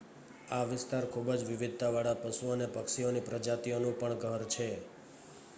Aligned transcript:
આ 0.51 0.61
વિસ્તાર 0.69 1.05
ખુબજ 1.09 1.43
વિવિધતા 1.49 1.91
વાળા 1.91 2.15
પશુ 2.23 2.51
અને 2.51 2.71
પક્ષીઓની 2.71 3.25
પ્રજાતિઓનું 3.25 3.97
પણ 3.99 4.21
ઘર 4.23 4.43
છે 4.51 4.69